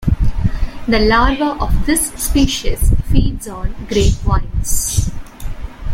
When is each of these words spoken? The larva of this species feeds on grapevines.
The 0.87 0.97
larva 0.97 1.61
of 1.63 1.85
this 1.85 2.11
species 2.13 2.89
feeds 3.11 3.47
on 3.47 3.71
grapevines. 3.87 5.11